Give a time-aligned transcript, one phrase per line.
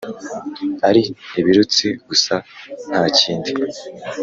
[0.87, 1.03] ari
[1.39, 2.35] ibirutsi gusa
[2.87, 3.51] ntakindi